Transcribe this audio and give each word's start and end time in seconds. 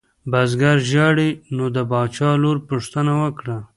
بزګر 0.31 0.77
ژاړي 0.89 1.29
نو 1.55 1.65
د 1.75 1.77
باچا 1.91 2.29
لور 2.43 2.57
پوښتنه 2.69 3.11
وکړه. 3.21 3.57